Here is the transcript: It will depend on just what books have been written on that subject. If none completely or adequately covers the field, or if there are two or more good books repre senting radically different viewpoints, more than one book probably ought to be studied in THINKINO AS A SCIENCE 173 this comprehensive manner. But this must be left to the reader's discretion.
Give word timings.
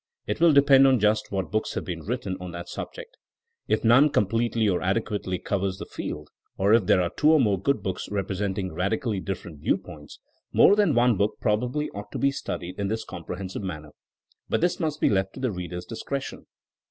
It 0.25 0.39
will 0.41 0.51
depend 0.51 0.87
on 0.87 0.99
just 0.99 1.31
what 1.31 1.51
books 1.51 1.75
have 1.75 1.85
been 1.85 1.99
written 2.01 2.35
on 2.39 2.49
that 2.53 2.67
subject. 2.67 3.17
If 3.67 3.83
none 3.83 4.09
completely 4.09 4.67
or 4.67 4.81
adequately 4.81 5.37
covers 5.37 5.77
the 5.77 5.85
field, 5.85 6.29
or 6.57 6.73
if 6.73 6.87
there 6.87 7.03
are 7.03 7.11
two 7.15 7.29
or 7.33 7.39
more 7.39 7.61
good 7.61 7.83
books 7.83 8.09
repre 8.09 8.35
senting 8.35 8.73
radically 8.73 9.19
different 9.19 9.59
viewpoints, 9.59 10.17
more 10.51 10.75
than 10.75 10.95
one 10.95 11.17
book 11.17 11.37
probably 11.39 11.87
ought 11.91 12.11
to 12.13 12.17
be 12.17 12.31
studied 12.31 12.79
in 12.79 12.87
THINKINO 12.87 12.91
AS 12.91 12.91
A 12.91 12.97
SCIENCE 12.97 13.03
173 13.03 13.03
this 13.03 13.05
comprehensive 13.05 13.61
manner. 13.61 13.89
But 14.49 14.61
this 14.61 14.79
must 14.79 14.99
be 14.99 15.09
left 15.09 15.33
to 15.35 15.39
the 15.39 15.51
reader's 15.51 15.85
discretion. 15.85 16.47